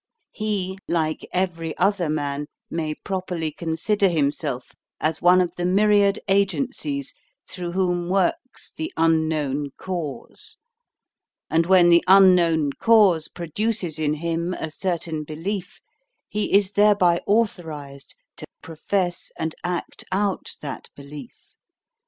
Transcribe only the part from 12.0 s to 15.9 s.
Unknown Cause produces in him a certain belief,